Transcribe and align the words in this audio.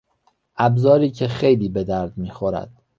ابزاری 0.57 1.11
که 1.11 1.27
خیلی 1.27 1.69
به 1.69 1.83
درد 1.83 2.17
میخورد 2.17 2.83